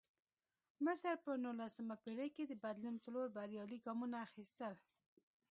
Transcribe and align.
مصر 0.85 1.13
په 1.25 1.31
نولسمه 1.43 1.95
پېړۍ 2.03 2.29
کې 2.35 2.43
د 2.47 2.53
بدلون 2.63 2.95
په 3.03 3.07
لور 3.13 3.27
بریالي 3.37 3.77
ګامونه 3.85 4.17
اخیستل. 4.27 4.73